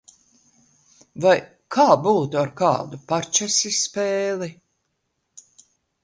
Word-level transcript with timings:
Vai 1.25 1.33
kā 1.75 1.83
būtu 2.05 2.39
ar 2.43 2.49
kādu 2.61 2.99
parčesi 3.11 3.73
spēli? 3.81 4.49